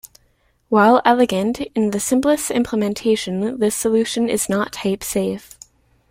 [0.69, 5.55] While elegant, in the simplest implementation this solution is not type-safe.